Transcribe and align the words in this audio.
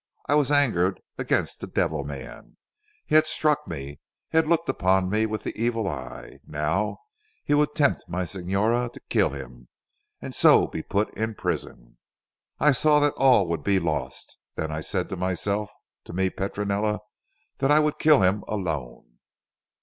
I 0.27 0.33
was 0.33 0.51
angered 0.51 0.99
against 1.19 1.59
the 1.61 1.67
devil 1.67 2.03
man. 2.03 2.57
He 3.05 3.13
had 3.13 3.27
struck 3.27 3.67
me; 3.67 3.99
he 4.31 4.37
had 4.39 4.47
looked 4.47 4.67
upon 4.67 5.11
me 5.11 5.27
with 5.27 5.43
the 5.43 5.55
evil 5.55 5.87
eye. 5.87 6.39
Now 6.47 6.97
he 7.43 7.53
would 7.53 7.75
tempt 7.75 8.05
my 8.09 8.25
Signora 8.25 8.89
to 8.93 8.99
kill 9.11 9.29
him 9.29 9.67
and 10.19 10.33
so 10.33 10.65
be 10.65 10.81
put 10.81 11.15
in 11.15 11.35
prison. 11.35 11.99
I 12.59 12.71
saw 12.71 12.99
that 12.99 13.13
all 13.15 13.45
would 13.49 13.63
be 13.63 13.79
lost. 13.79 14.39
Then 14.55 14.71
I 14.71 14.81
said 14.81 15.07
to 15.09 15.15
myself, 15.17 15.69
to 16.05 16.13
me 16.13 16.31
Petronella, 16.31 17.01
that 17.59 17.69
I 17.69 17.79
would 17.79 17.99
kill 17.99 18.23
him 18.23 18.43
alone." 18.47 19.19